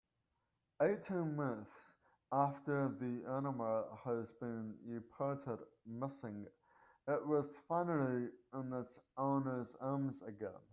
Eighteen 0.81 1.35
months 1.35 1.77
after 2.31 2.95
the 2.99 3.21
animal 3.37 3.99
has 4.03 4.31
been 4.39 4.73
reported 4.87 5.59
missing 5.85 6.47
it 7.07 7.27
was 7.27 7.53
finally 7.67 8.29
in 8.59 8.73
its 8.73 8.99
owner's 9.17 9.75
arms 9.79 10.23
again. 10.27 10.61